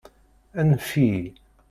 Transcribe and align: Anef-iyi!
Anef-iyi! 0.59 1.25